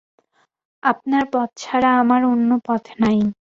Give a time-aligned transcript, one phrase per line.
[0.83, 3.21] আপনার পথ ছাড়া আমার অন্য পথ নাই।